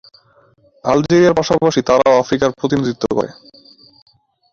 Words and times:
আলজেরিয়ার 0.83 1.37
পাশাপাশি 1.39 1.79
তারাও 1.87 2.19
আফ্রিকার 2.21 2.49
প্রতিনিধিত্ব 2.59 3.03
করে। 3.17 3.29